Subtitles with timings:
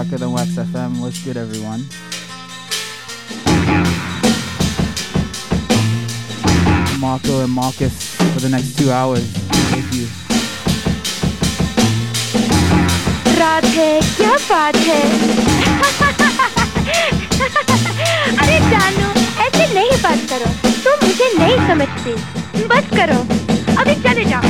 [0.00, 1.00] Darker Than Wax FM.
[1.00, 1.84] What's good, everyone?
[6.98, 9.26] Marco and Marcus for the next two hours.
[9.70, 10.06] Thank you.
[13.38, 15.00] Radhe क्या बात है
[18.42, 19.08] अरे जानू
[19.44, 20.50] ऐसे नहीं बात करो
[20.84, 22.14] तुम मुझे नहीं समझती
[22.72, 23.20] बस करो
[23.82, 24.49] अभी चले जाओ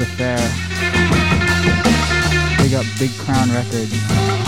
[0.00, 0.36] Affair.
[2.58, 4.45] Big up Big Crown Records.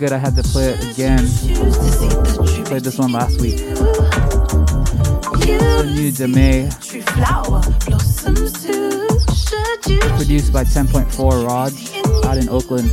[0.00, 1.26] Good I had to play it again.
[2.64, 3.60] Played this one last week.
[5.94, 6.70] New Deme.
[10.16, 12.88] Produced by 10.4 Raj out in Oakland.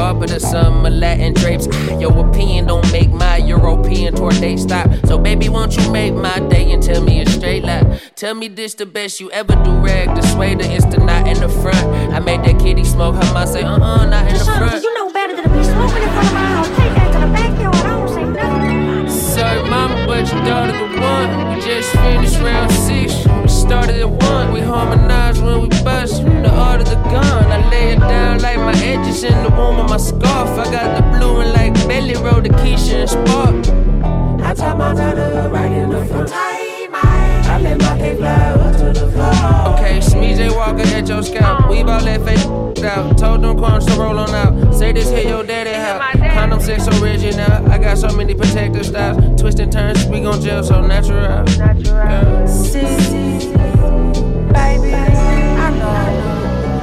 [0.00, 1.66] Put some Latin drapes.
[2.00, 4.88] Your opinion don't make my European tour date stop.
[5.06, 8.00] So, baby, won't you make my day and tell me a straight lie?
[8.16, 10.08] Tell me this the best you ever do, rag.
[10.16, 11.84] The sway, the instant, not in the front.
[12.14, 13.14] I made that kitty smoke.
[13.16, 14.82] Her mom say, uh uh, not in the front.
[14.82, 16.68] You know better than to be smoking in front of my house.
[16.68, 17.74] Take that to the backyard.
[17.74, 19.10] I don't say nothing.
[19.10, 21.54] Sorry, mama, but your daughter the one.
[21.54, 23.29] We just finished round six.
[23.70, 24.52] We started at one.
[24.52, 26.24] We harmonize when we bust.
[26.24, 27.52] The art of the gun.
[27.52, 30.58] I lay it down like my edges in the womb of my scarf.
[30.58, 34.44] I got the blue and like belly roll the Keisha and spark.
[34.44, 36.32] I tie my dollar right in the front.
[36.34, 39.74] I let my cake fly to the floor.
[39.74, 41.70] Okay, Smeeze Walker at your scalp.
[41.70, 42.44] We ball that face
[42.82, 43.18] out.
[43.18, 44.74] Told them corns to roll on out.
[44.74, 46.16] Say this here your daddy house.
[46.34, 47.70] Condom sex original.
[47.70, 49.40] I got so many protective styles.
[49.40, 51.44] Twist and turns, we gon' gel so natural.
[51.44, 52.48] Natural.
[52.48, 53.59] See,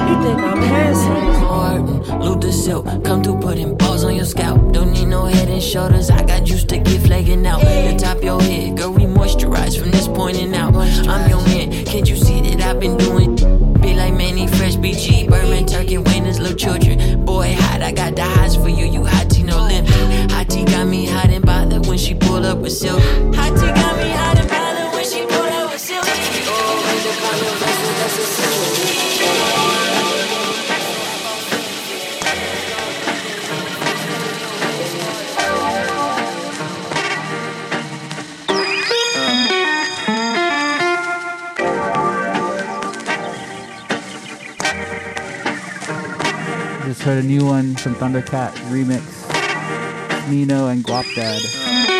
[0.07, 1.27] You think I'm handsome?
[1.43, 4.71] Martin, Luther Silk, come through putting balls on your scalp.
[4.71, 7.61] Don't need no head and shoulders, I got juice to get flaking out.
[7.61, 10.75] The top your head, girl, we moisturize from this point and out.
[10.75, 13.35] I'm your man, can't you see that I've been doing?
[13.81, 17.25] Be like Mannie Fresh, BG, Birdman, Turkey, Winners, little children.
[17.25, 20.31] Boy, hot, I got the highs for you, you hot tea, no limit.
[20.31, 23.01] Hot tea got me hot and bothered when she pulled up with silk.
[23.35, 24.66] Hot tea got me hot and bothered
[47.07, 49.01] heard a new one from Thundercat remix.
[50.29, 51.96] Nino and Guap Dad.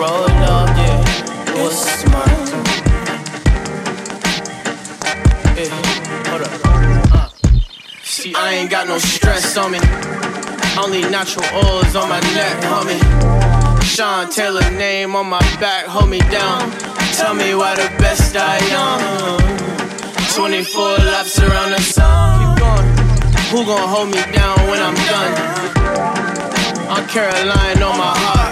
[0.00, 1.60] I'ma roll up, yeah.
[1.60, 2.46] What's mine?
[5.58, 5.68] Eh,
[6.28, 6.52] hold up.
[7.12, 7.28] Uh.
[8.04, 9.80] See, I ain't got no stress on me.
[10.78, 13.82] Only natural oils on my neck, homie.
[13.82, 16.70] Sean Taylor name on my back, hold me down.
[17.14, 19.40] Tell me why the best I am.
[20.36, 22.54] 24 laps around the sun.
[22.54, 22.88] Keep going.
[23.50, 25.34] Who gon' hold me down when I'm done?
[26.88, 28.47] I'm Caroline on my heart.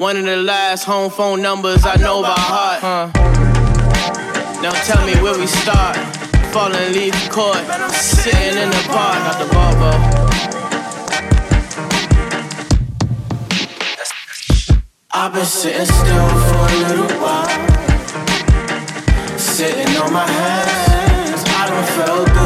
[0.00, 2.80] One of the last home phone numbers I know by heart.
[2.80, 3.10] Huh.
[4.62, 5.94] Now tell me where we start.
[6.54, 7.60] Falling leaf court,
[7.92, 9.18] sitting in the park.
[9.26, 9.92] Got the Volvo.
[15.12, 17.50] I've been sitting still for a little while.
[19.38, 21.44] Sitting on my hands.
[21.46, 22.39] I don't feel good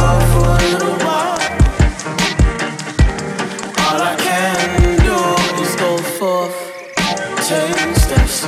[7.44, 8.44] take steps.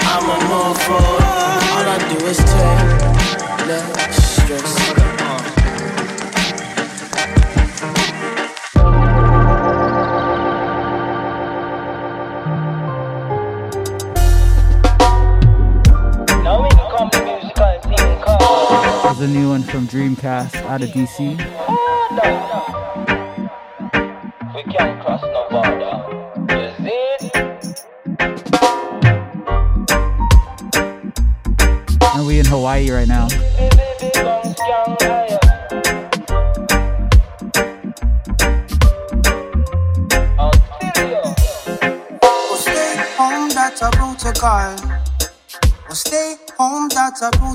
[0.00, 1.22] I'ma move forward.
[1.74, 4.72] All I do is take less stress.
[19.02, 21.36] There's a new one from Dreamcast out of DC.
[21.68, 22.87] Oh,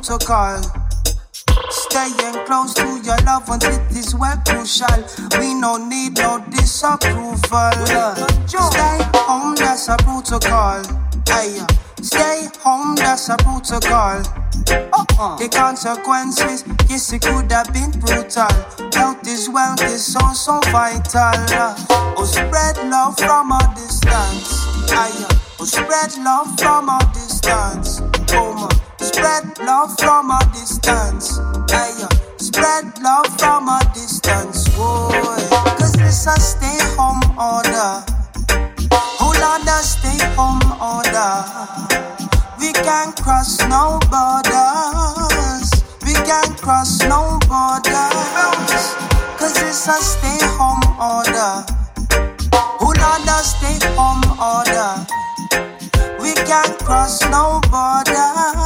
[0.04, 0.62] a protocol.
[1.70, 4.88] Staying close to your loved ones, it is well crucial.
[5.40, 7.72] We no need no disapproval.
[8.48, 10.84] Stay home, that's a protocol.
[11.28, 11.60] Hey,
[12.02, 14.22] stay home, that's a protocol.
[14.70, 15.38] Uh-uh.
[15.38, 18.48] The consequences, yes, it could have been brutal.
[18.94, 21.34] Health is wealth is so, so vital.
[22.18, 24.66] Oh, spread love from a distance.
[24.92, 25.28] Aye,
[25.60, 28.02] oh, spread love from a distance.
[29.04, 31.38] Spread love from a distance.
[31.70, 32.08] Hey, yeah.
[32.38, 34.70] Spread love from a distance.
[34.78, 35.76] Whoa, yeah.
[35.76, 38.00] Cause this a stay home order.
[39.20, 41.44] Whole order stay home order.
[42.58, 45.68] We can't cross no borders.
[46.08, 48.96] We can't cross no borders.
[49.36, 51.68] Cause it's a stay home order.
[52.80, 54.96] Who order stay home order?
[56.24, 58.63] We can't cross no borders.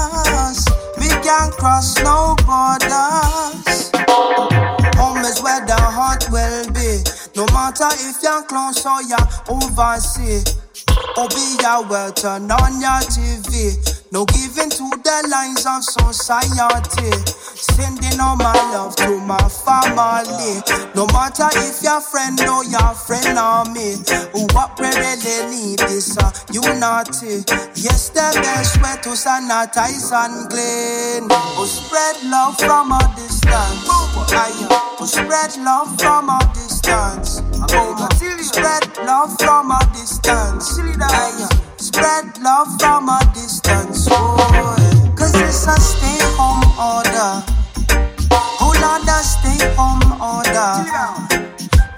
[1.27, 3.91] We can't cross no borders.
[4.95, 7.03] Home is where the heart will be.
[7.35, 10.55] No matter if you're close or you're overseas.
[11.69, 13.75] A well turn on your TV.
[14.11, 17.11] No giving to the lines of society.
[17.27, 20.63] Sending all my love to my family.
[20.95, 23.99] No matter if your friend or your friend or me.
[24.55, 27.43] What we really need is a unity.
[27.75, 31.27] Yes, the best way to sanitize and clean.
[31.29, 33.85] Oh, spread love from a distance.
[33.85, 37.46] Oh, spread love from a distance.
[37.57, 40.79] Spread love from a distance.
[41.77, 44.07] Spread love from a distance.
[44.11, 44.75] Oh,
[45.17, 47.43] it's a stay home order.
[48.61, 50.85] Hold on, stay home order.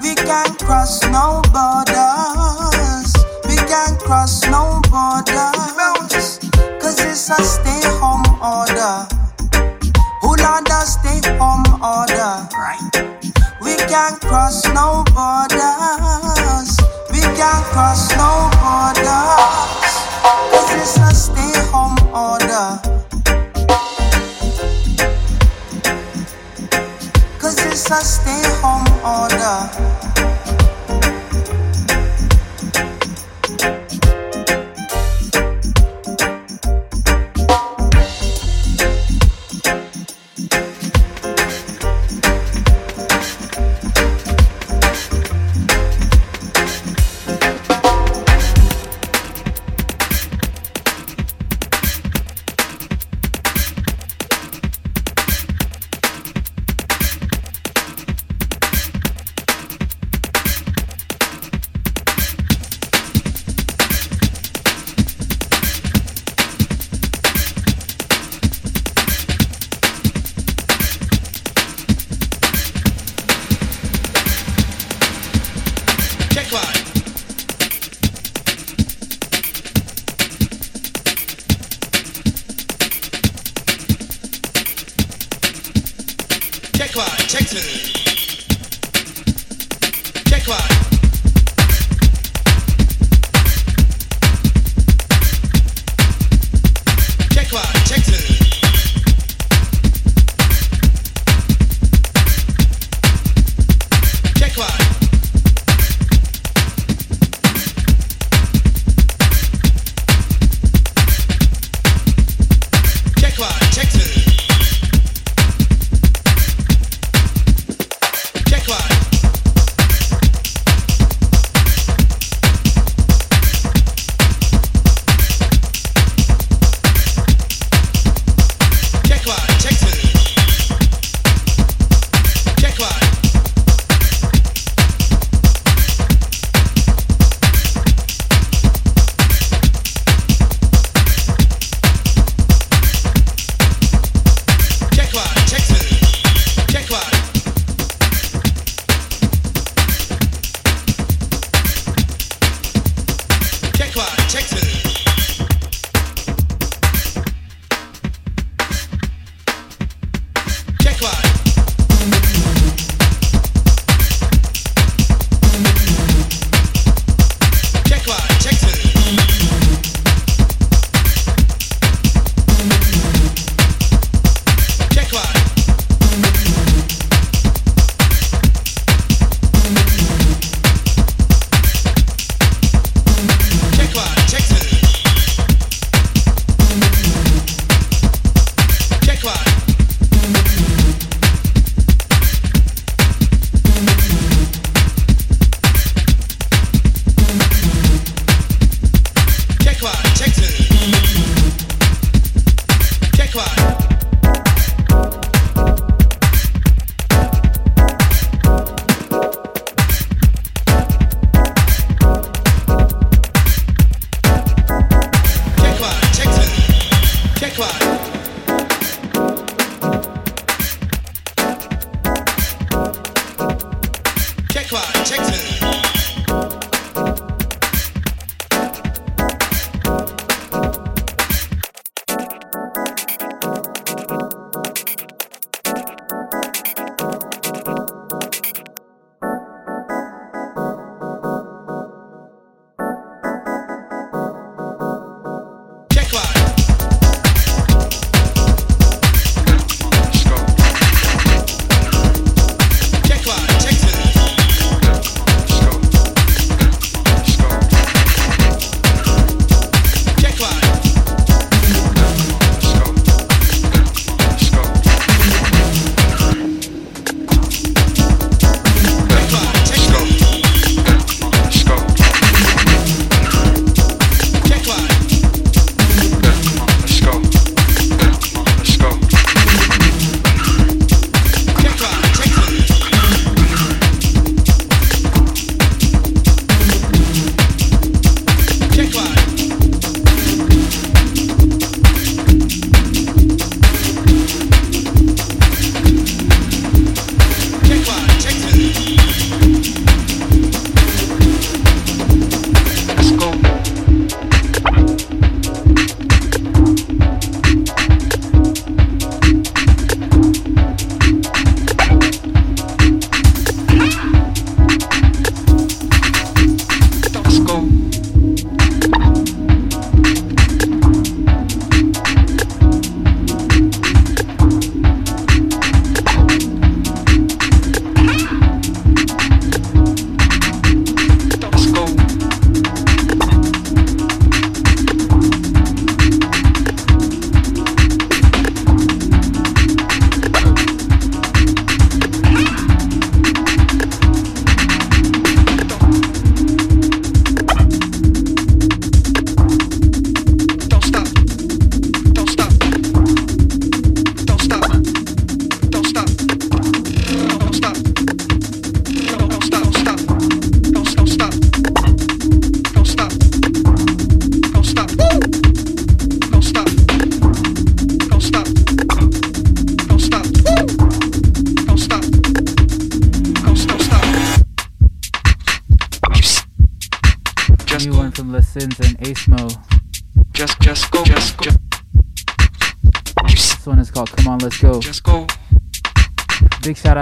[0.02, 3.13] We can't cross no borders.
[3.50, 6.39] We can't cross no borders.
[6.82, 9.08] It's a stay home order.
[10.22, 13.09] Hold on, stay home order.
[13.70, 16.72] We can't cross no borders.
[17.12, 19.94] We can't cross no borders.
[20.50, 22.82] Cause it's a stay home order.
[27.38, 29.99] Cause it's a stay home order.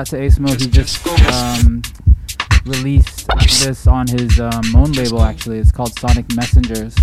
[0.10, 1.82] to Ace He just um,
[2.66, 3.28] released
[3.60, 5.22] this on his um, own label.
[5.22, 6.96] Actually, it's called Sonic Messengers.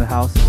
[0.00, 0.39] The house.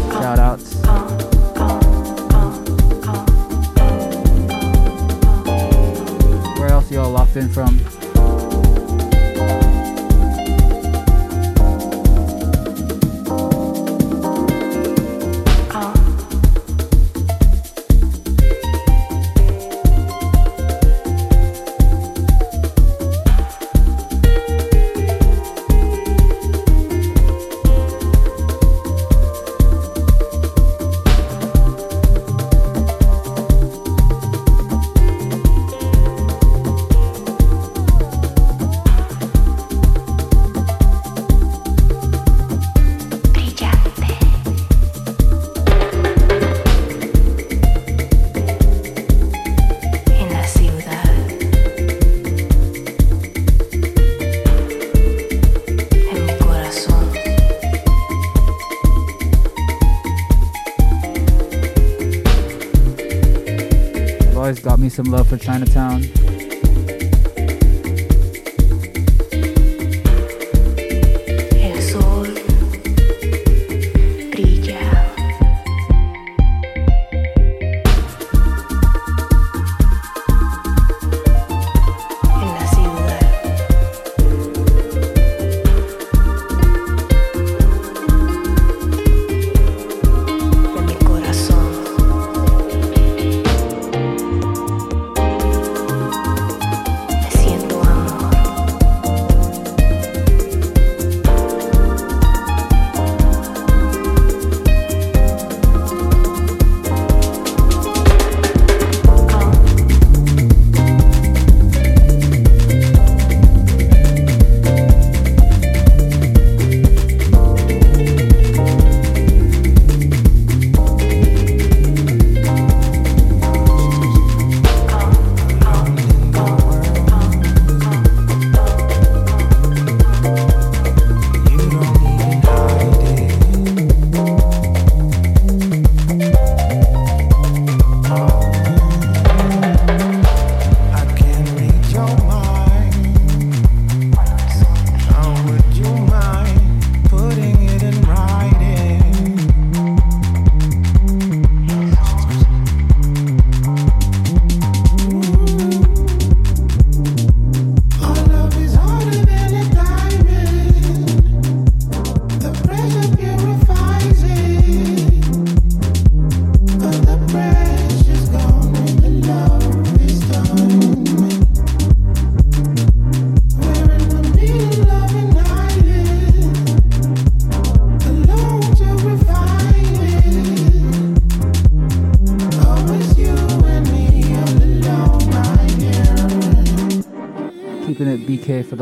[64.92, 66.31] Some love for Chinatown.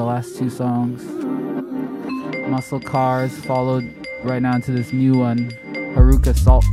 [0.03, 1.03] Last two songs.
[2.47, 3.91] Muscle Cars followed
[4.23, 5.49] right now into this new one,
[5.95, 6.65] Haruka Salt.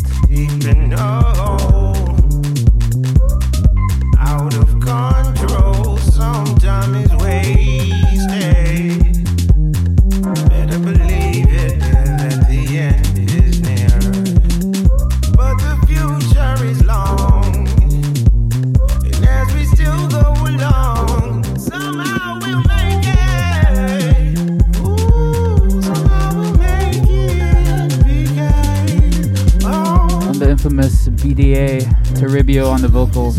[32.56, 33.36] On the vocals.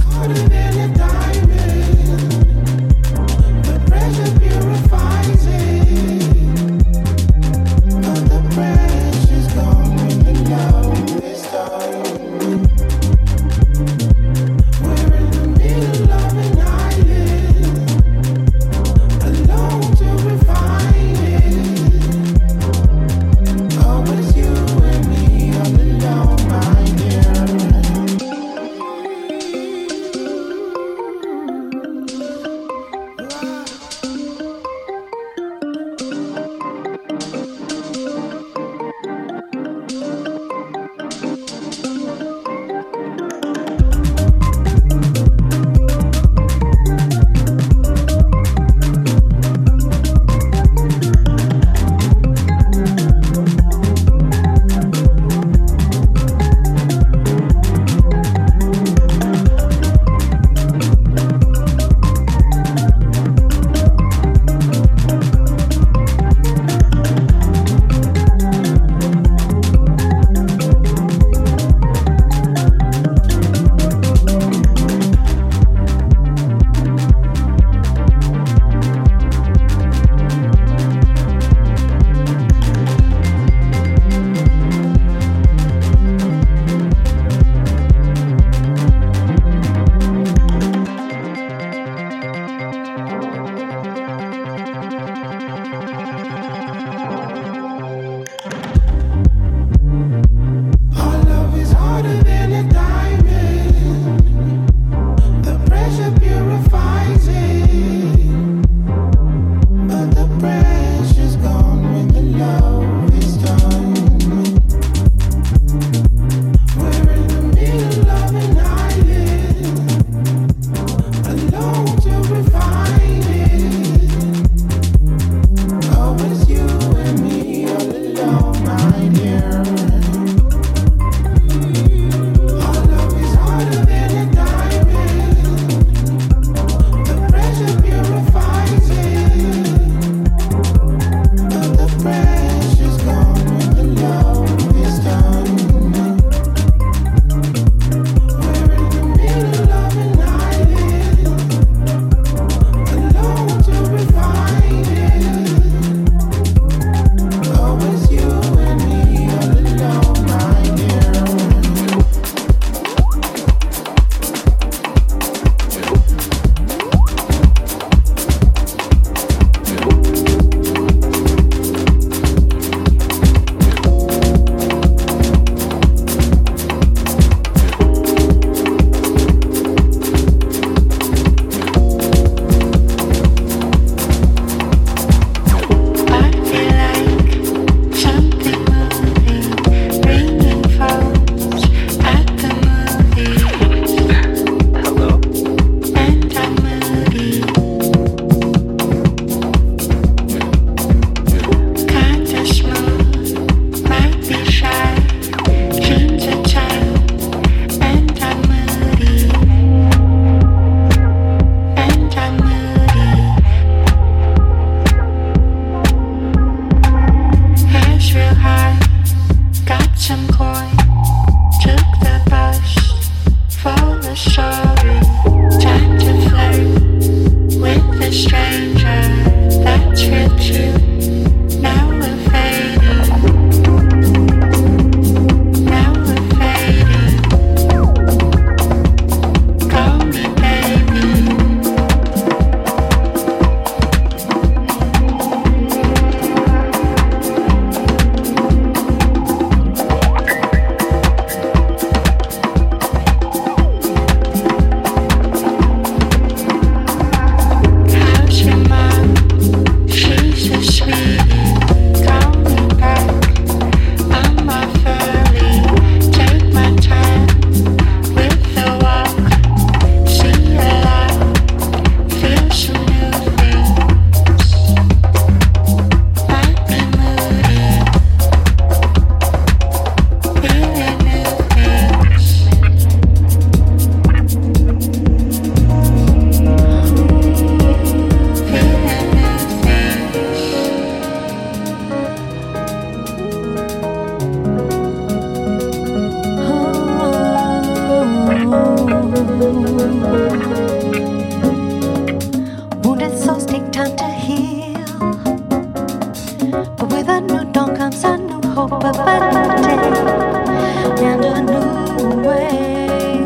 [306.50, 312.22] But with a new dawn comes a new hope, a better day, and a new
[312.26, 313.18] way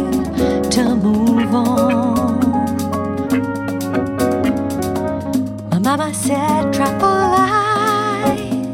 [0.72, 2.40] to move on.
[5.70, 8.74] My mama said, travel light.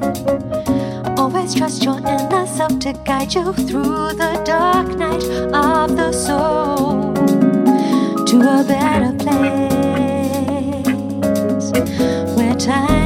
[1.20, 7.14] Always trust your inner self to guide you through the dark night of the soul
[8.26, 9.68] to a better place
[12.38, 12.97] where time.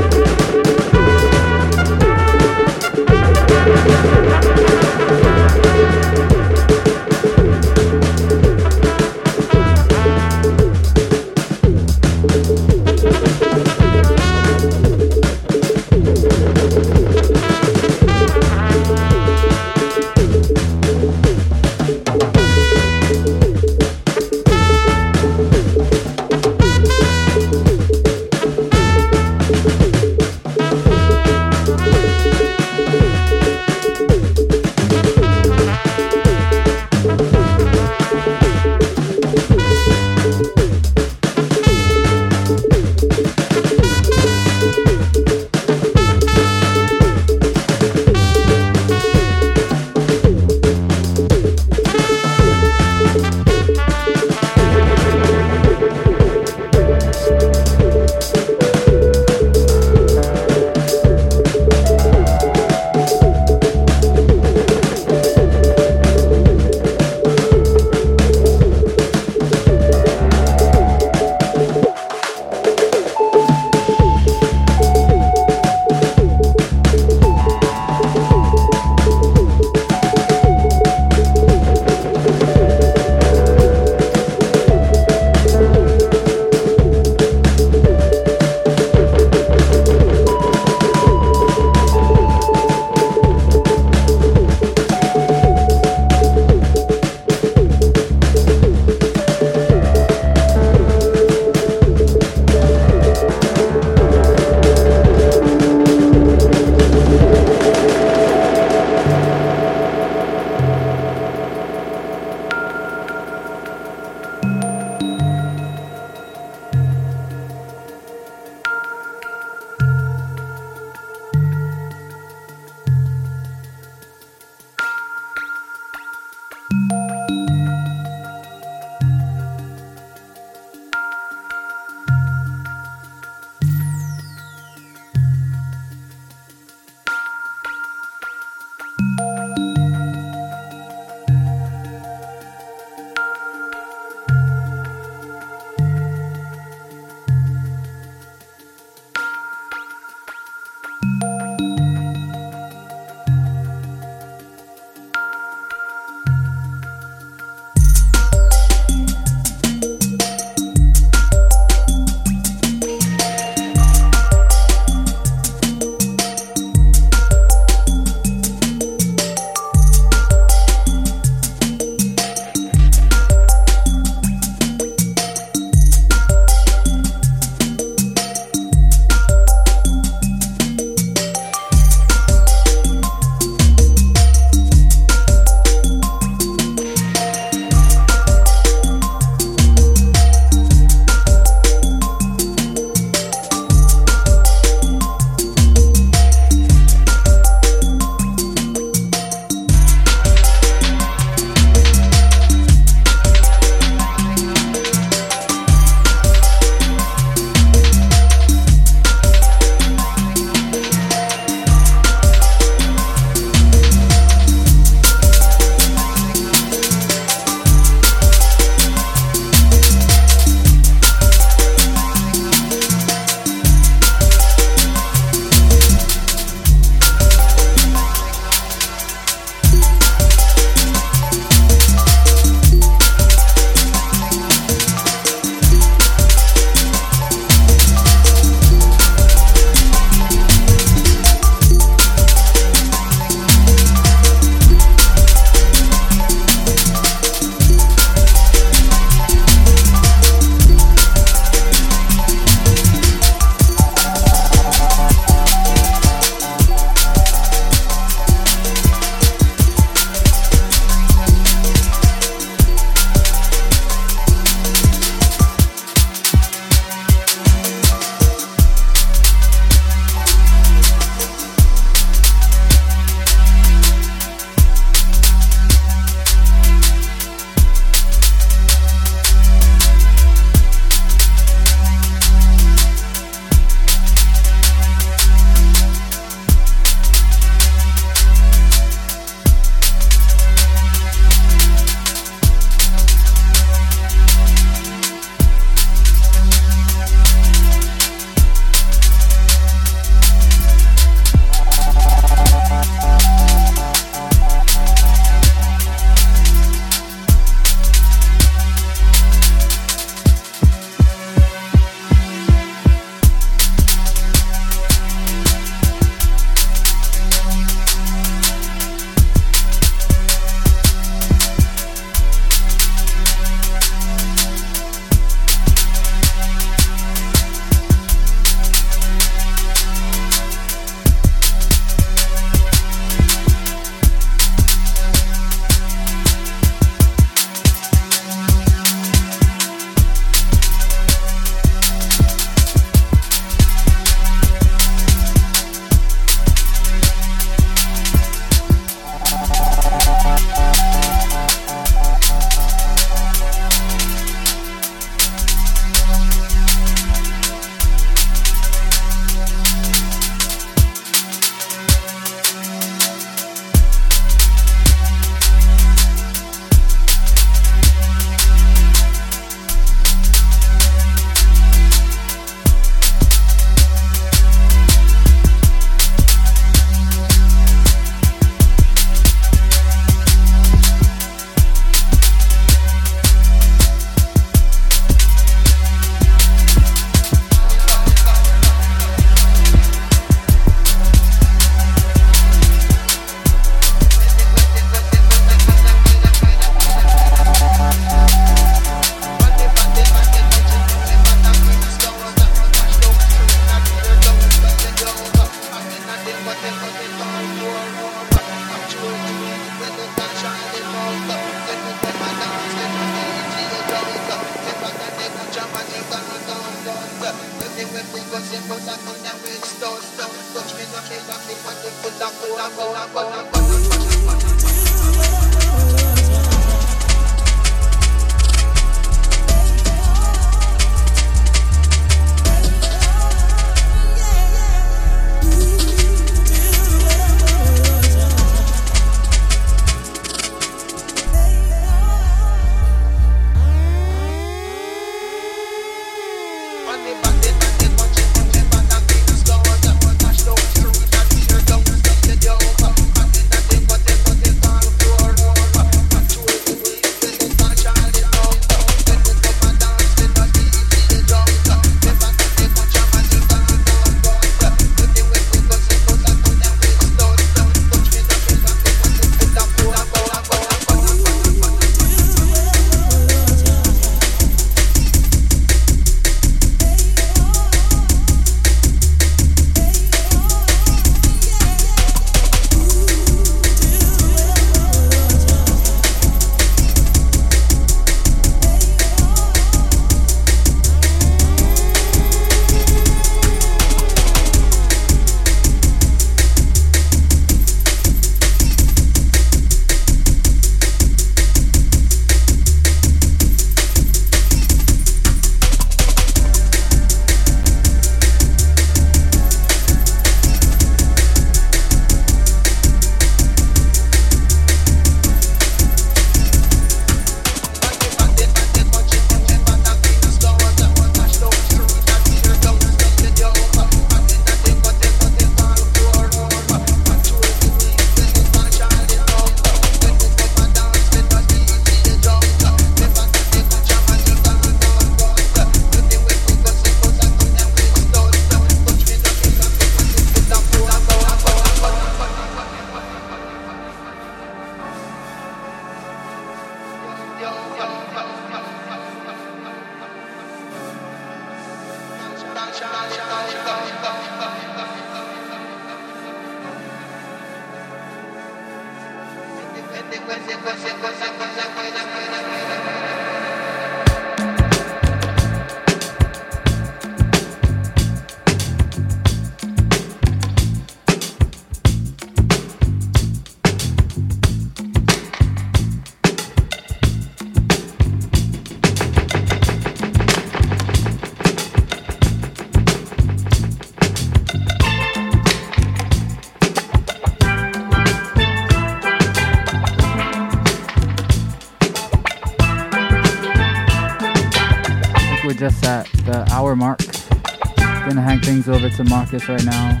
[598.54, 600.00] Things over to Marcus right now.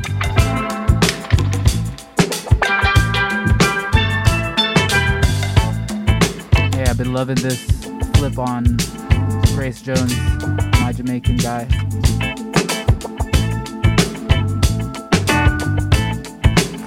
[6.70, 7.64] Yeah, I've been loving this
[8.14, 8.76] flip on
[9.56, 10.16] Grace Jones,
[10.78, 11.64] my Jamaican guy.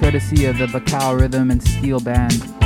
[0.00, 2.57] Courtesy of the Bacao Rhythm and Steel Band.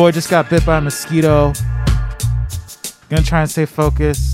[0.00, 1.52] Boy just got bit by a mosquito.
[3.10, 4.29] Gonna try and stay focused.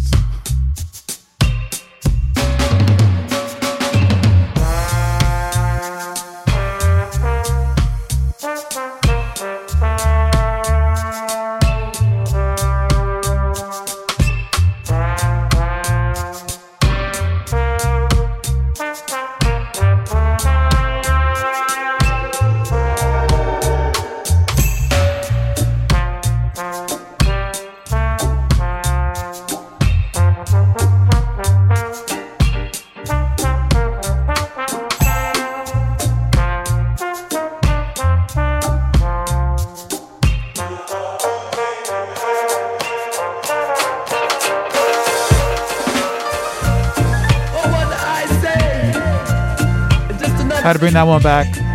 [50.96, 51.65] That one back.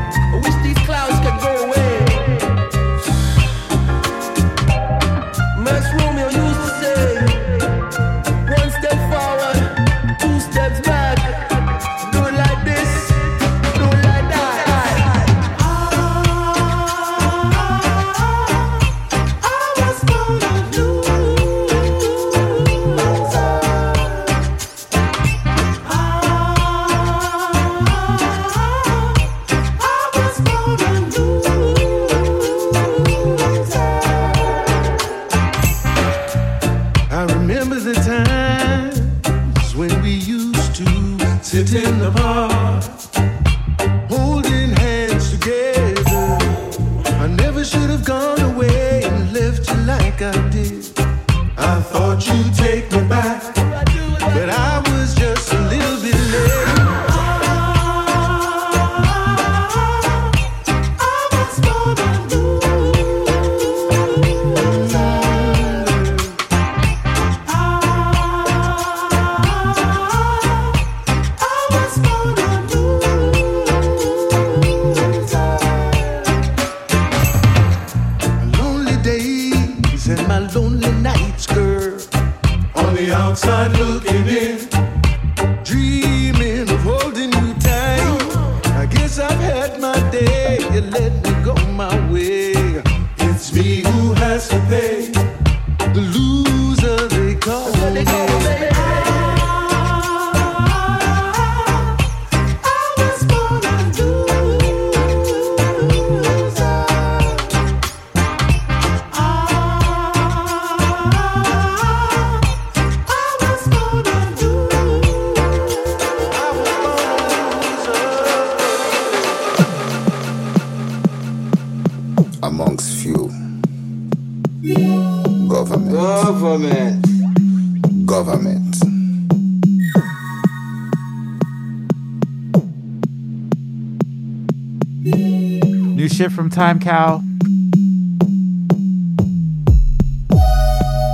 [136.52, 137.22] Time Cow.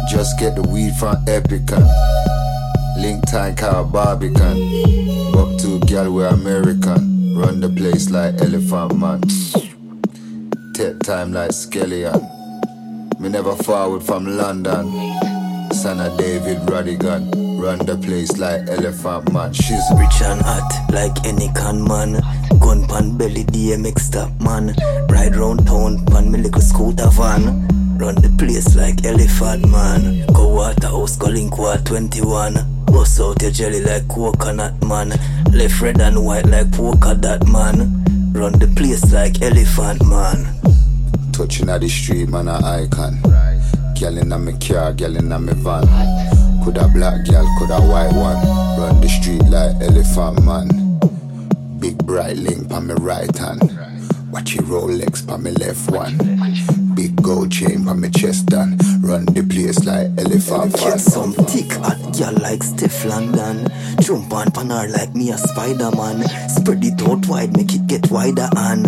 [0.10, 1.86] Just get the weed from Epicon.
[2.98, 4.58] Link time cow Barbican.
[5.38, 7.36] Up to gal we American.
[7.38, 9.22] Run the place like Elephant Man.
[10.74, 12.28] Take time like Skeleton.
[13.20, 14.92] Me never forward from London.
[15.72, 17.62] Son of David Rodigan.
[17.62, 19.54] Run the place like Elephant Man.
[19.54, 22.14] She's Rich and hot like any con man.
[22.60, 24.74] Gun pan belly DMX stop man.
[25.28, 27.68] Ride round town pan me little scooter van.
[27.98, 30.26] Run the place like elephant man.
[30.28, 32.56] Go Waterhouse, go link war 21.
[32.86, 35.10] Bust out your jelly like coconut man.
[35.52, 38.06] Left red and white like polka dot man.
[38.32, 40.48] Run the place like elephant man.
[41.34, 43.20] touching at the street, man, a icon.
[44.00, 45.84] Girl in a me car, girl in a me van.
[46.64, 48.80] Coulda black girl, coulda white one.
[48.80, 50.70] Run the street like elephant man.
[51.82, 53.77] Big bright link on me right hand.
[54.38, 56.16] Watch your Rolex on me left one.
[56.94, 61.74] Big gold chain on me chest and run the place like elephant Get some thick
[61.82, 63.68] hot girl like Steph London.
[64.00, 66.22] Jump on pan her like me a Spider Man.
[66.50, 68.86] Spread it out wide, make it get wider and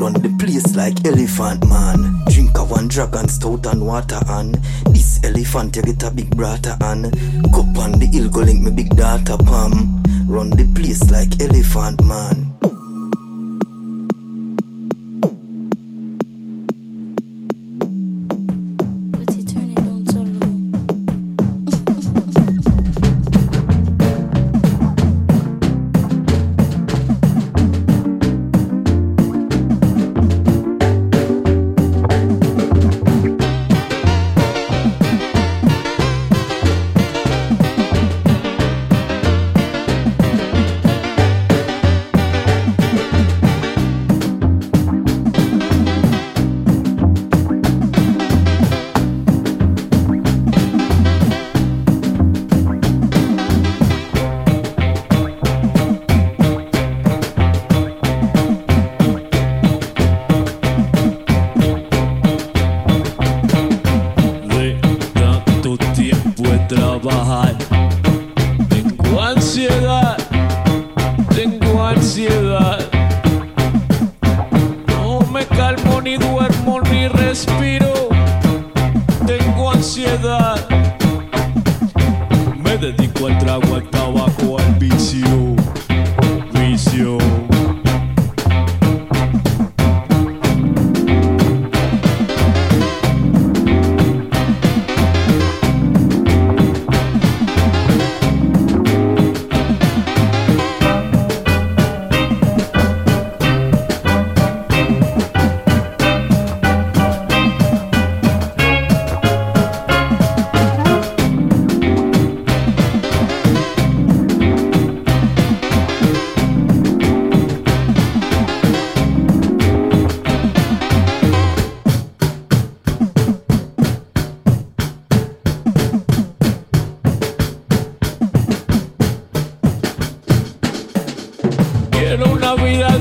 [0.00, 2.24] run the place like elephant man.
[2.32, 4.54] Drink a one dragon stout and water and
[4.86, 7.12] this elephant you get a big brata and
[7.52, 10.02] go on the hill go link me big data pam.
[10.26, 12.37] Run the place like elephant man.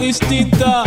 [0.07, 0.86] distinta.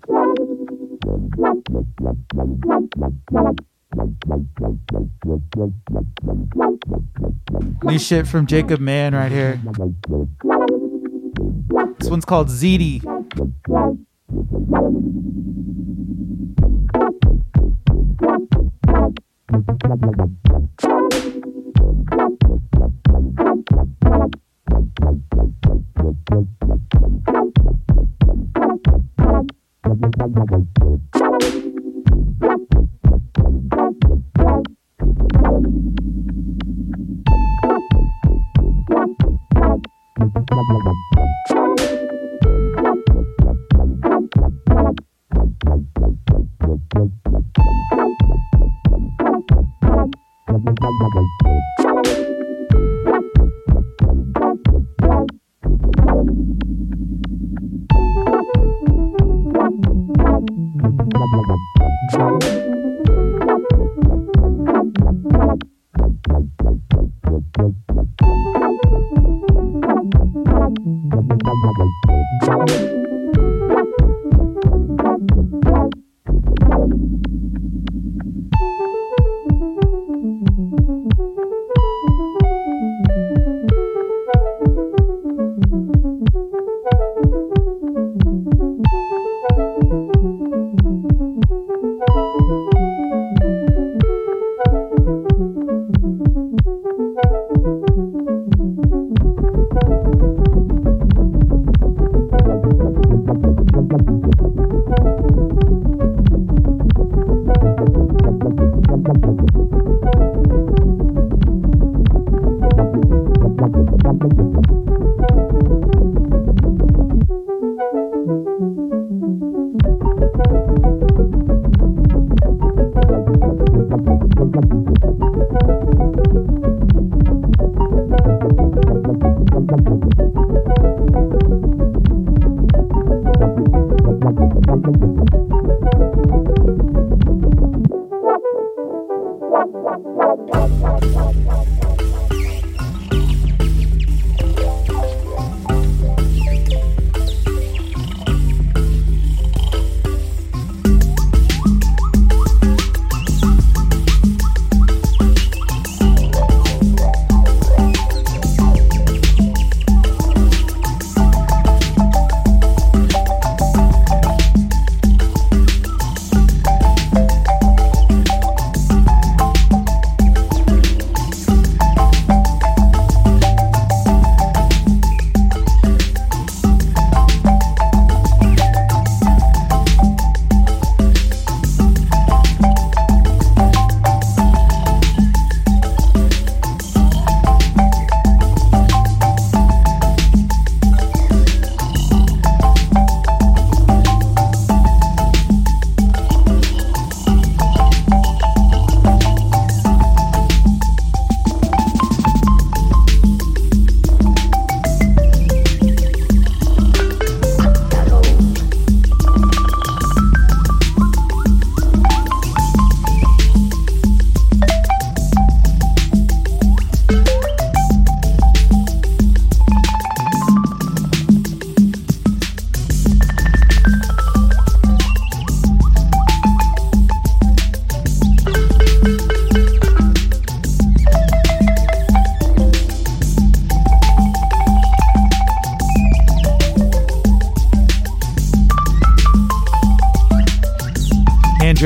[7.91, 9.59] New shit from Jacob Mann right here.
[11.99, 13.03] This one's called ZD.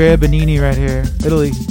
[0.06, 1.65] Andrea Benini right here, Italy.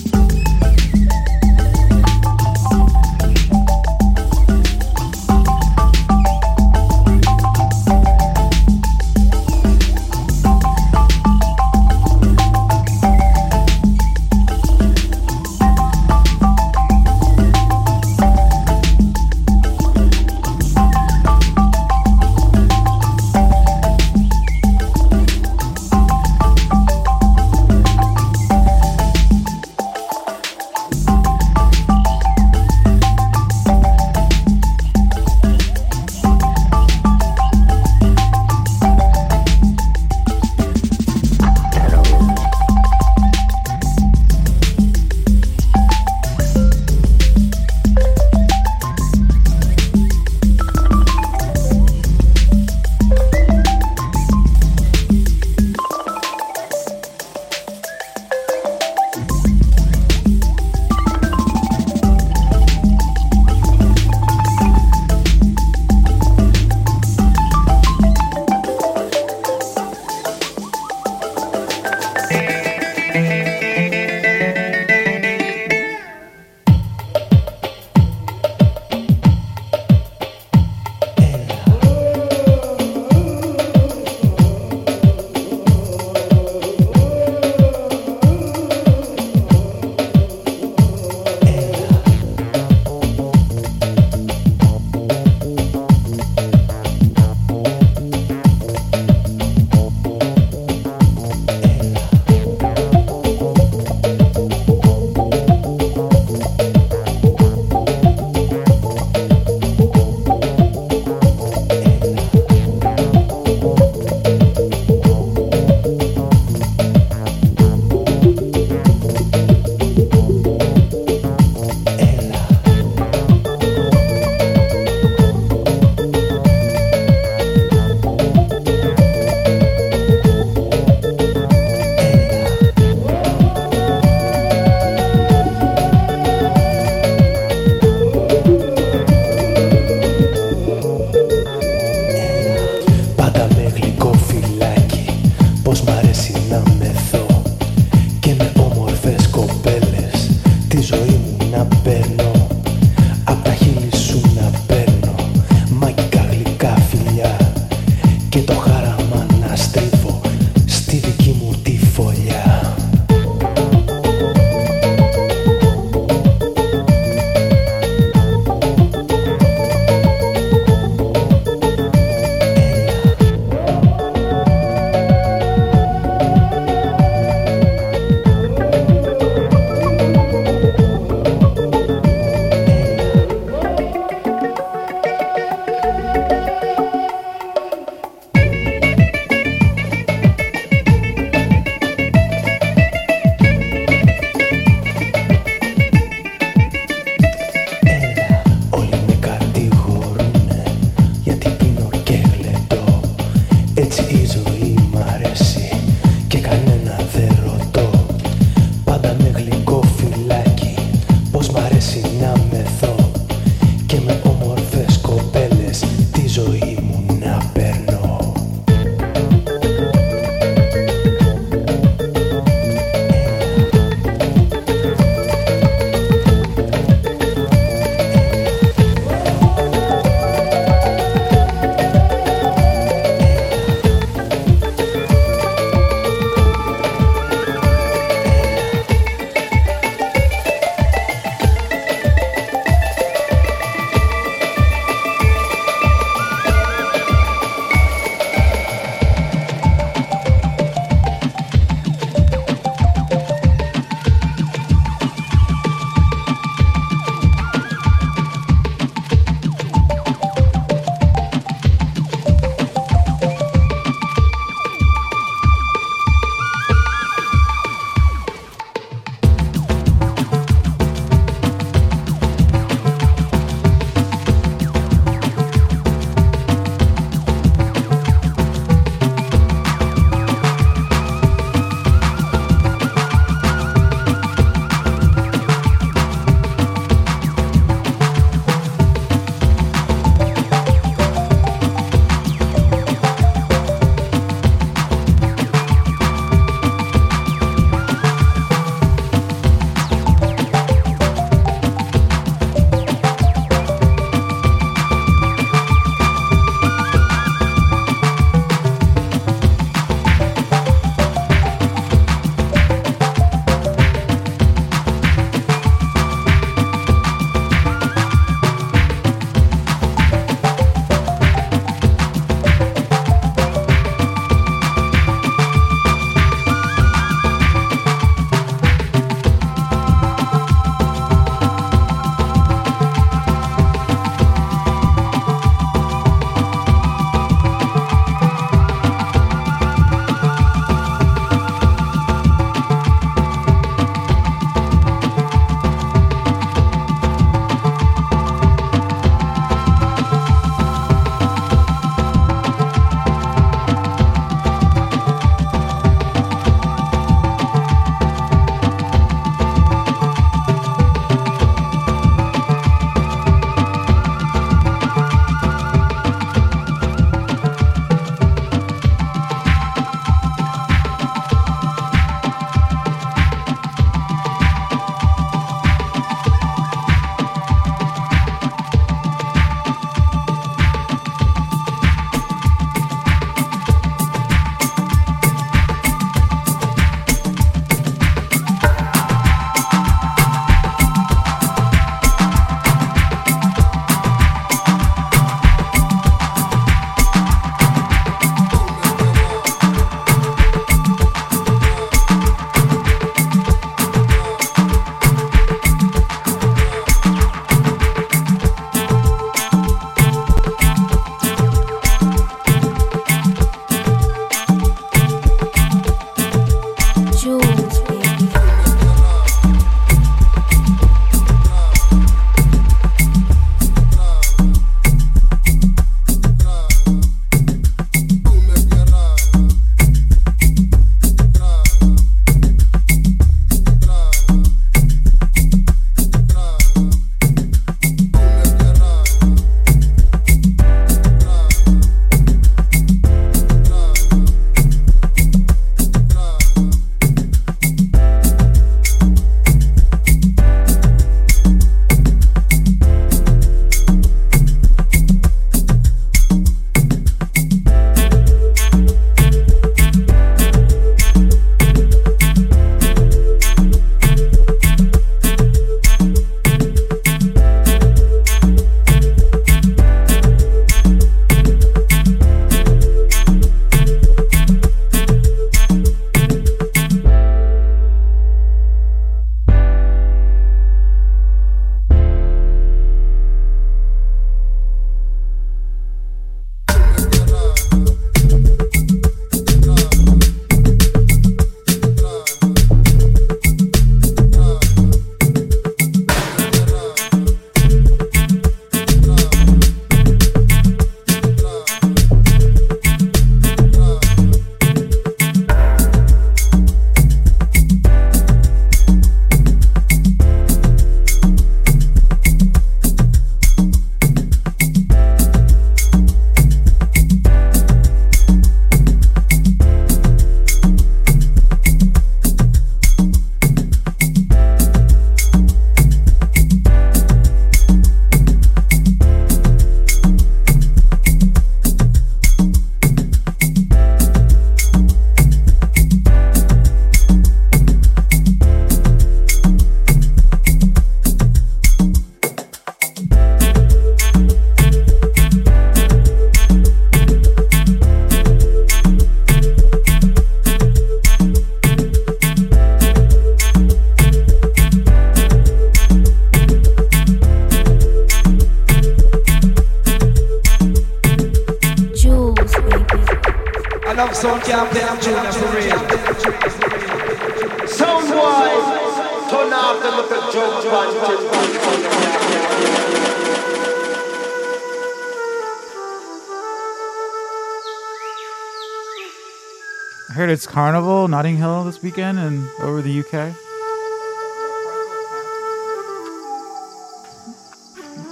[581.86, 583.32] Weekend and over the UK.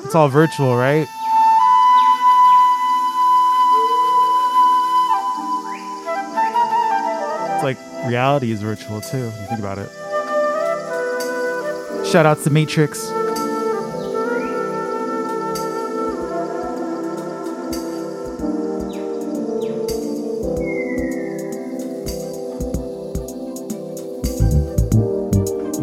[0.05, 1.07] It's all virtual, right?
[7.55, 9.89] It's like reality is virtual too, you think about it.
[12.05, 13.11] Shout outs to Matrix.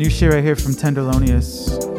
[0.00, 1.89] New shit right here from Tenderlonious.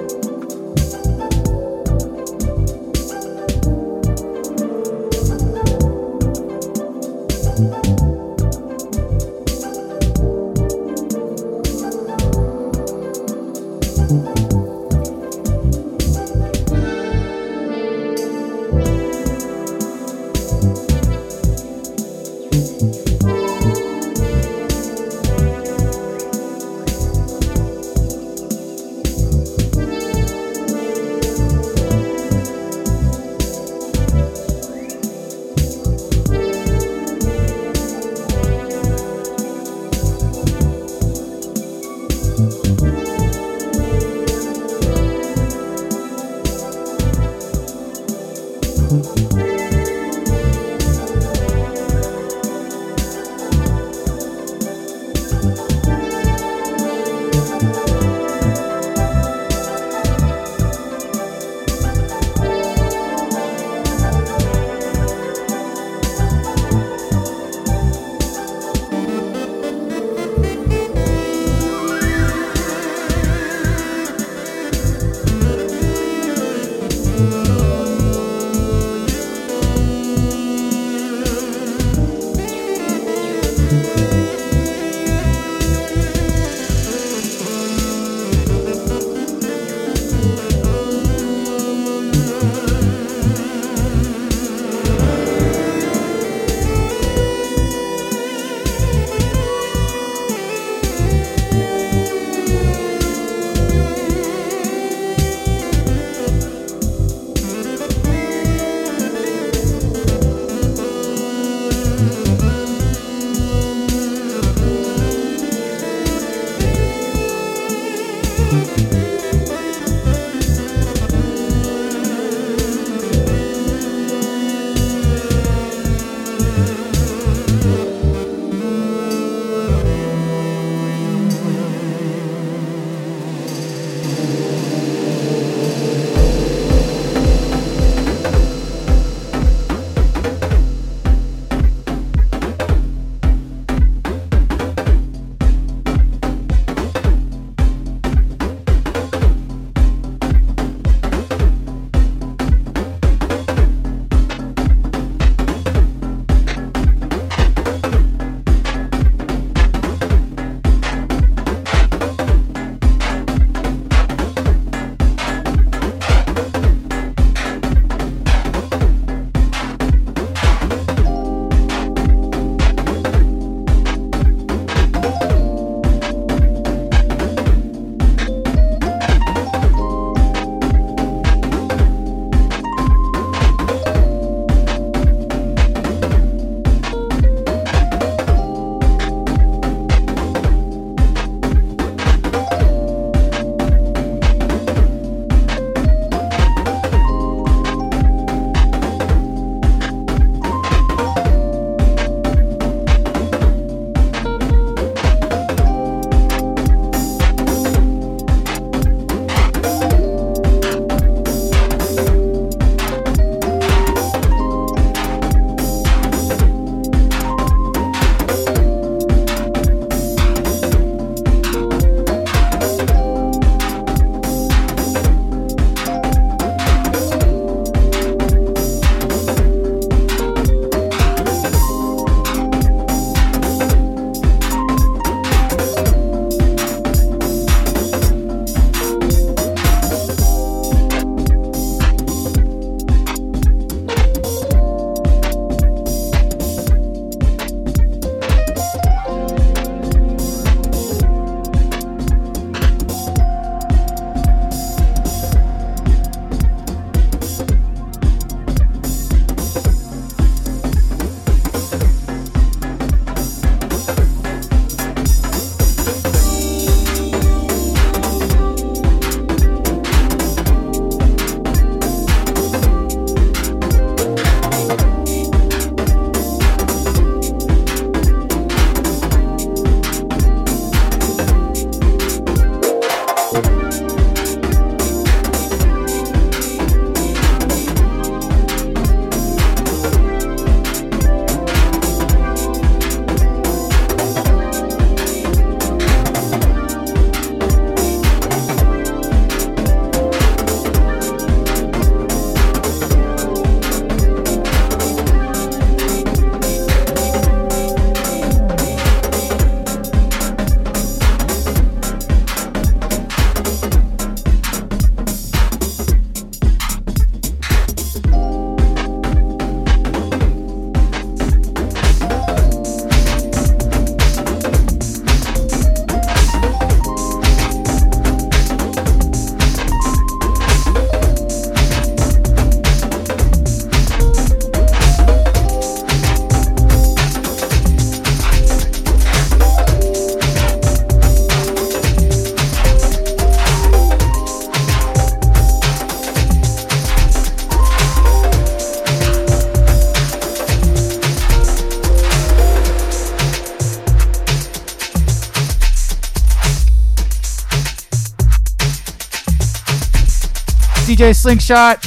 [361.01, 361.83] DJ Slingshot.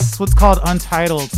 [0.00, 1.30] It's what's called Untitled.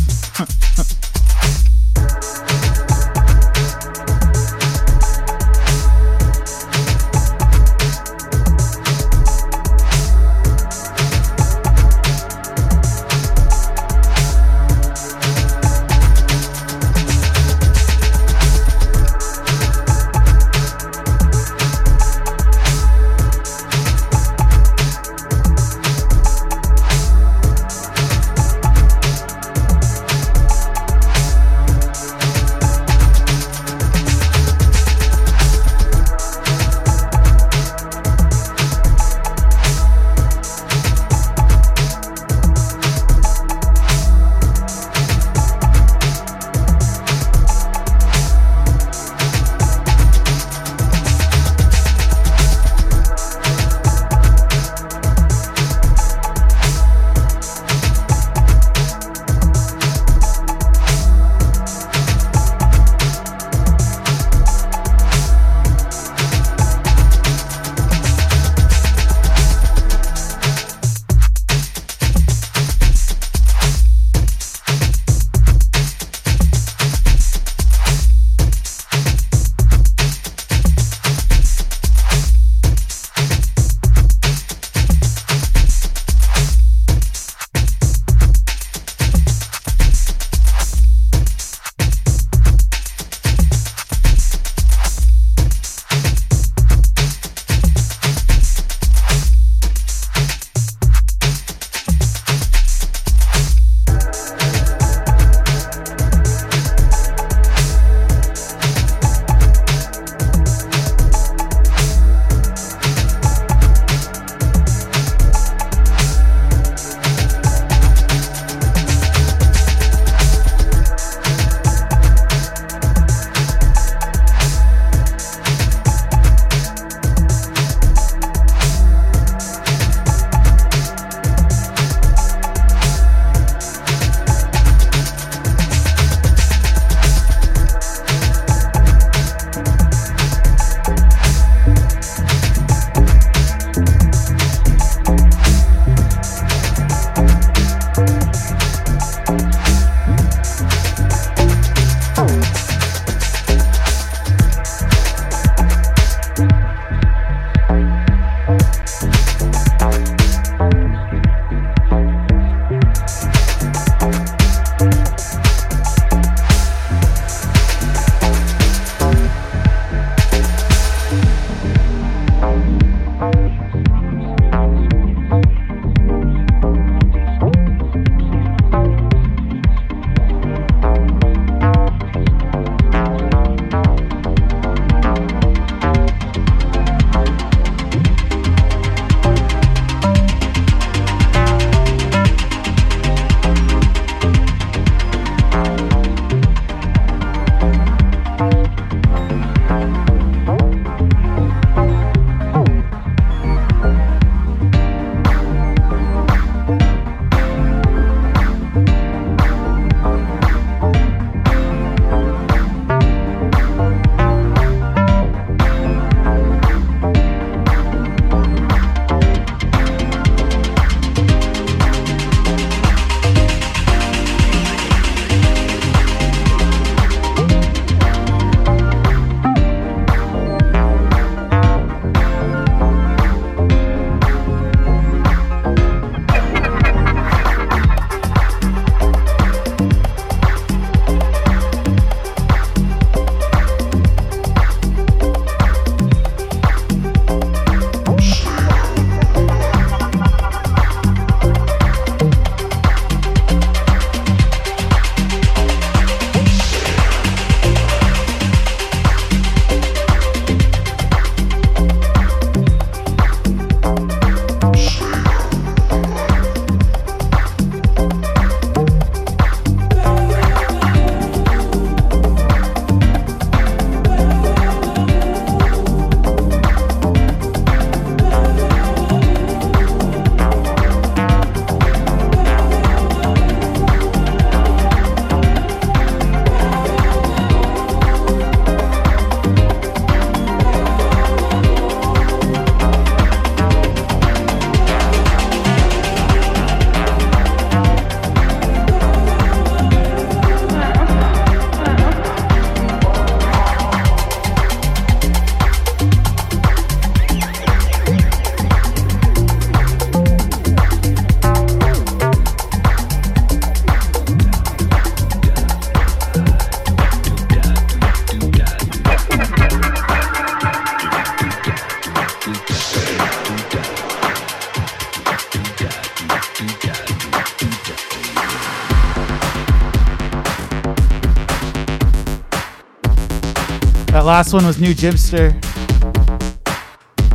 [334.23, 335.51] That last one was New Jimster.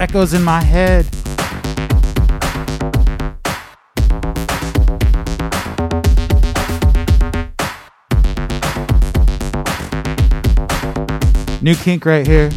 [0.01, 1.05] Echoes in my head.
[11.63, 12.49] New kink right here.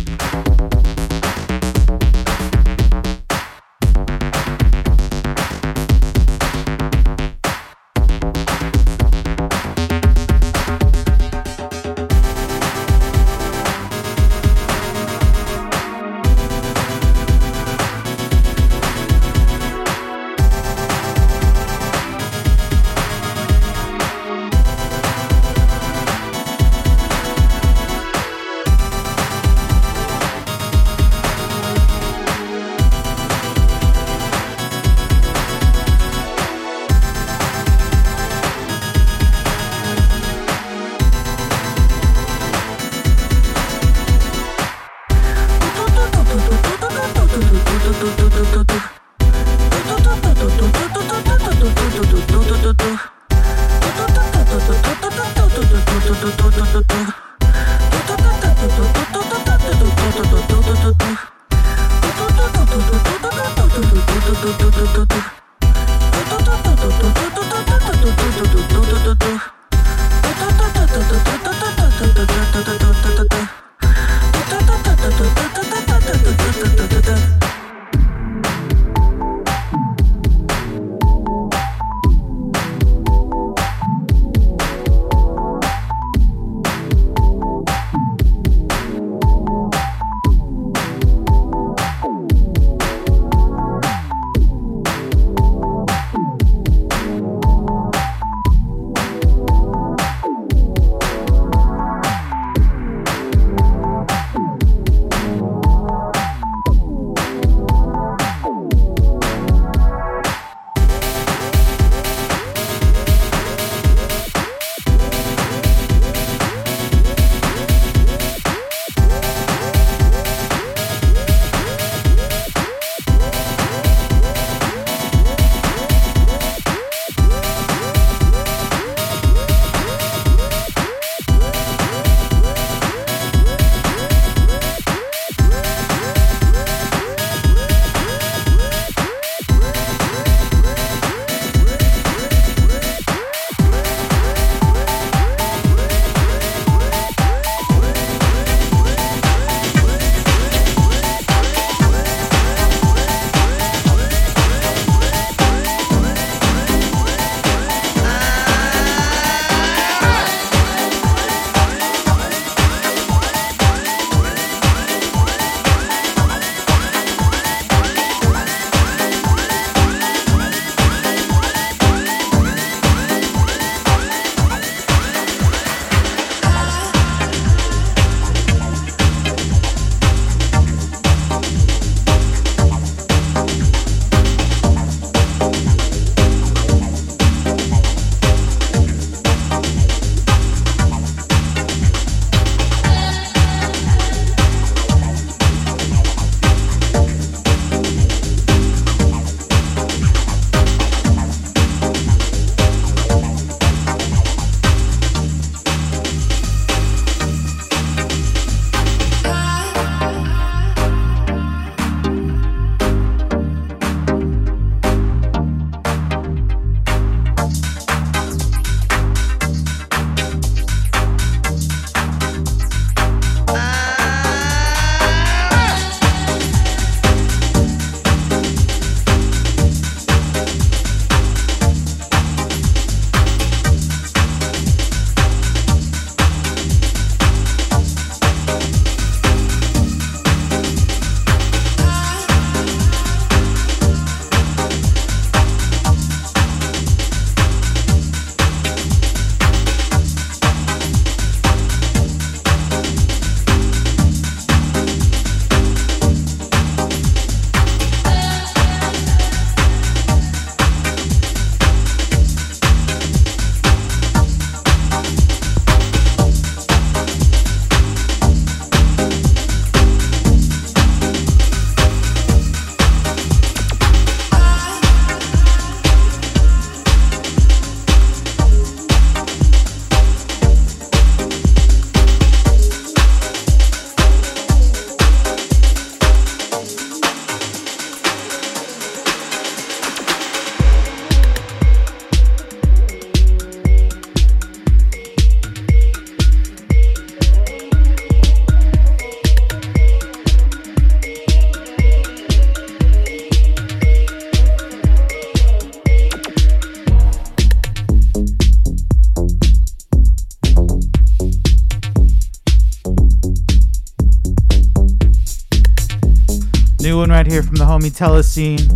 [317.72, 318.68] Homie Telescene.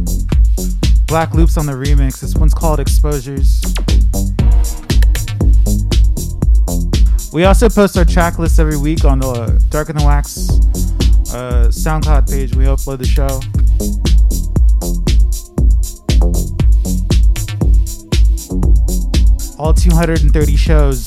[1.05, 2.21] Black Loops on the remix.
[2.21, 3.61] This one's called Exposures.
[7.33, 10.49] We also post our track list every week on the Dark in the Wax
[11.33, 12.55] uh, SoundCloud page.
[12.55, 13.41] We upload the show.
[19.59, 21.04] All 230 shows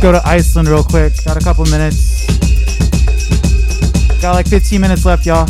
[0.00, 1.12] go to Iceland real quick.
[1.24, 2.26] Got a couple minutes.
[4.22, 5.46] Got like 15 minutes left, y'all.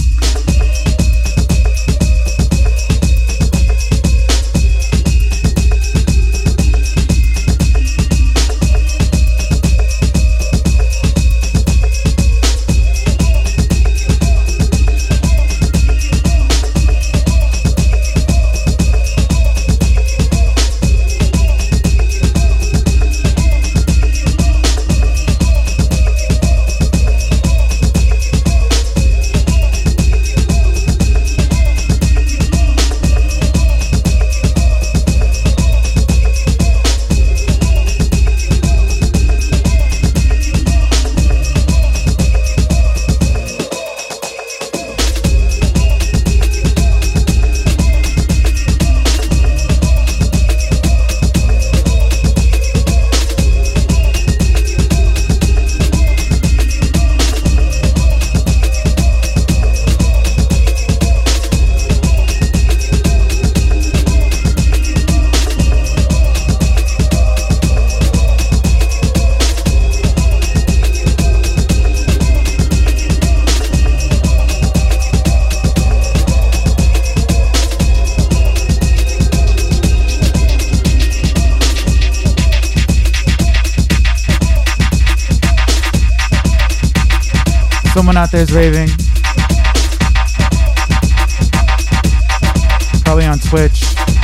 [88.30, 88.88] out there is raving.
[93.04, 94.19] Probably on Twitch.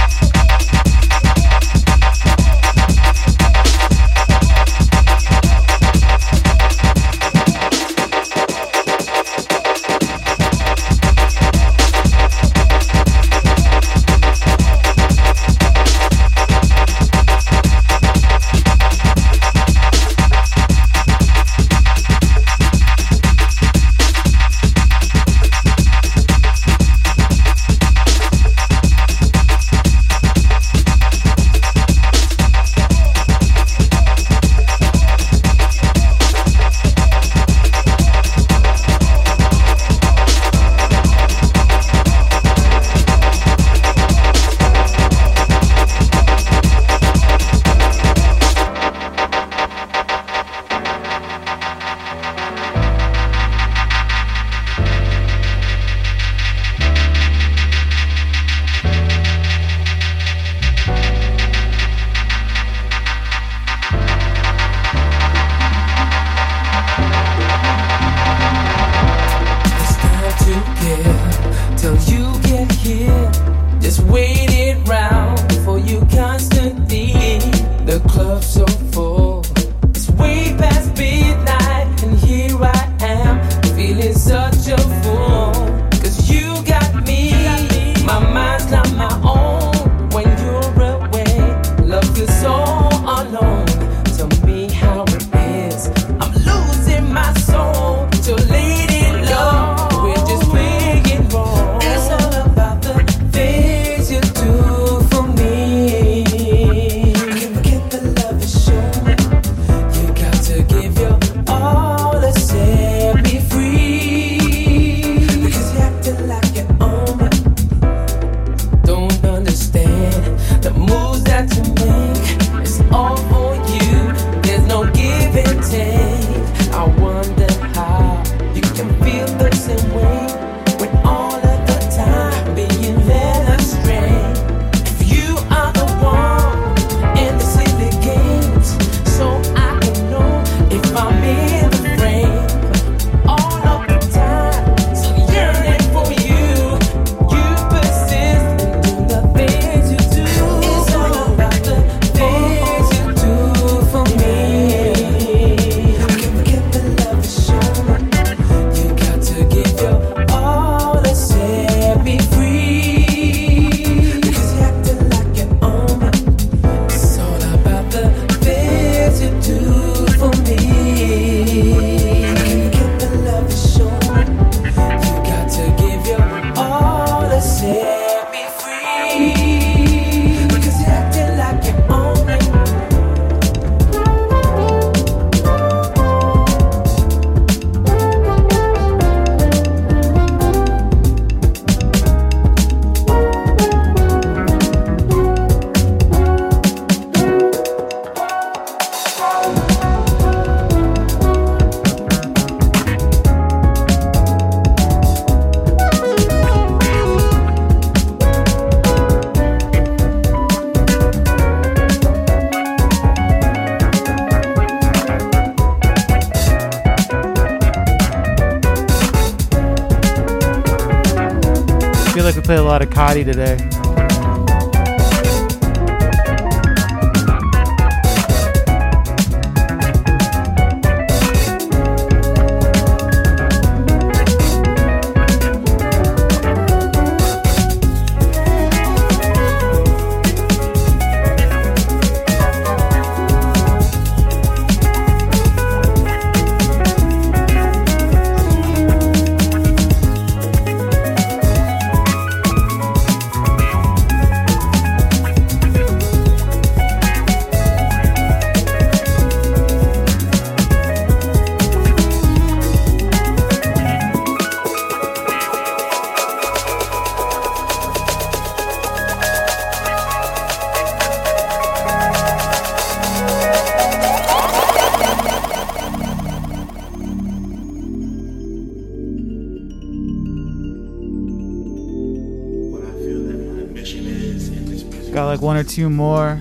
[285.57, 286.35] one or two more.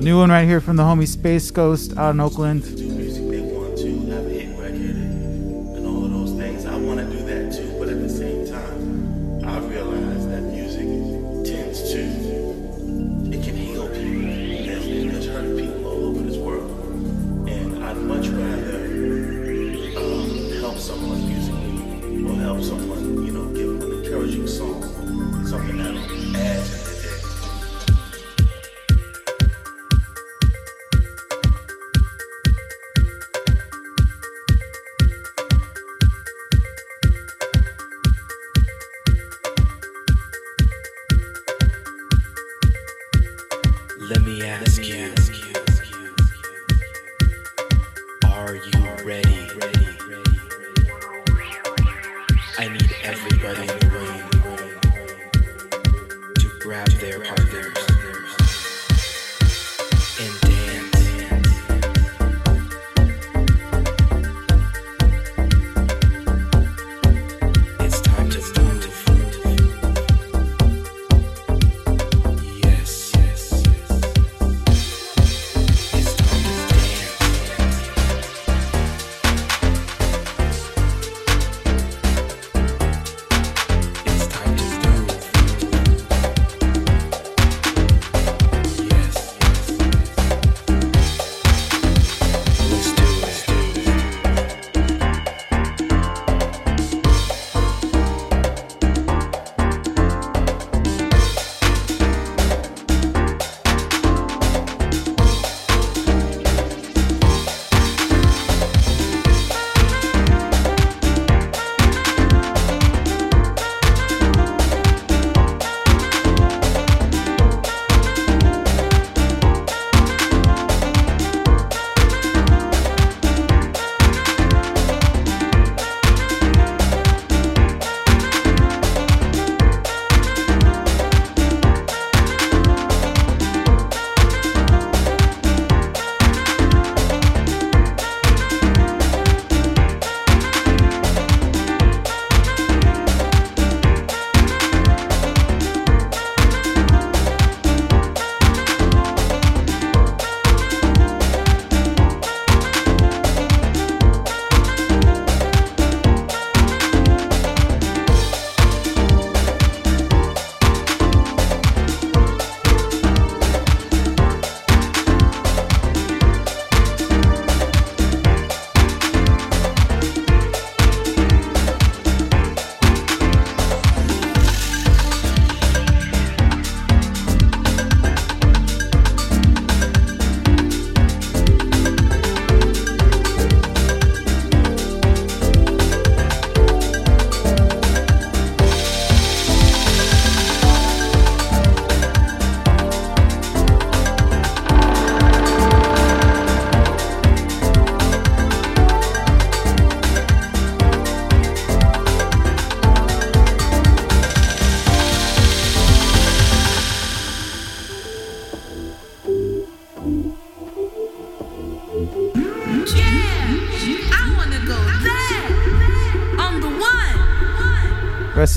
[0.00, 2.75] New one right here from the homie Space Ghost out in Oakland.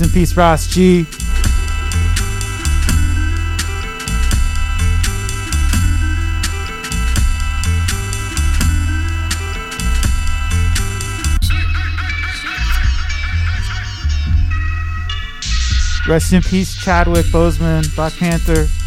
[0.00, 1.06] Rest in peace, Ras G.
[16.08, 18.79] Rest in peace, Chadwick Boseman, Black Panther.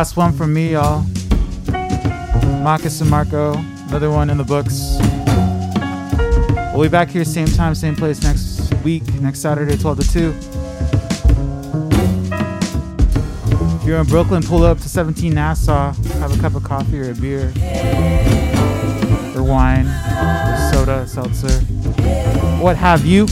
[0.00, 1.04] Last one from me, y'all.
[2.62, 3.52] Marcus and Marco.
[3.88, 4.96] Another one in the books.
[6.72, 10.34] We'll be back here same time, same place next week, next Saturday, 12 to 2.
[13.76, 17.10] If you're in Brooklyn, pull up to 17 Nassau, have a cup of coffee or
[17.10, 17.52] a beer,
[19.36, 21.60] or wine, or soda, seltzer,
[22.62, 23.26] what have you.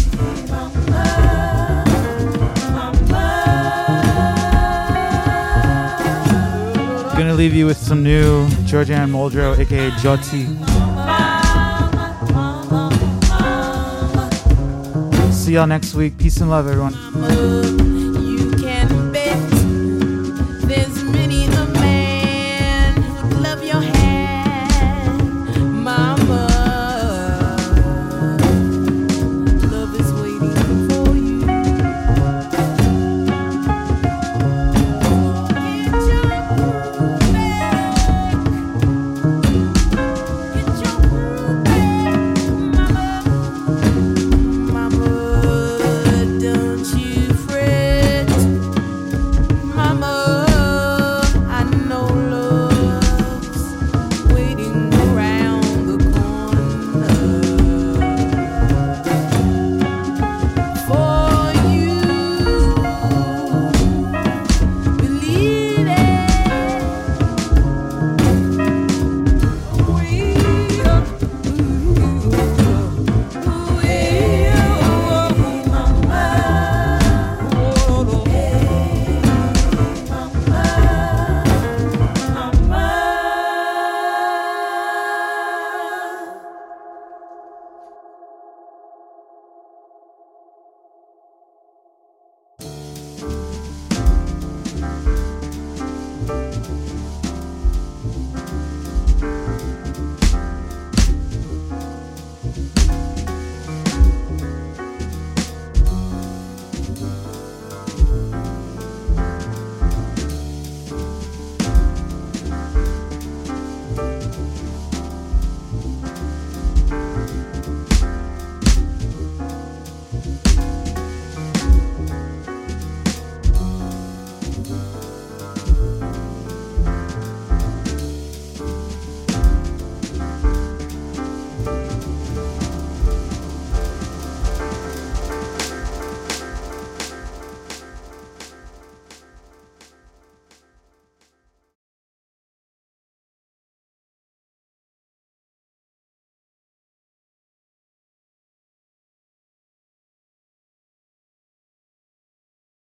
[7.38, 10.44] Leave you with some new Georgia Anne Muldrow, aka Jyoti.
[15.32, 16.18] See y'all next week.
[16.18, 17.97] Peace and love, everyone.